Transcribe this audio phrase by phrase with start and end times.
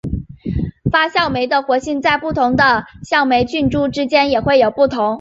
[0.91, 5.09] 发酵酶的活性在不同的酵母菌株之间也会有不同。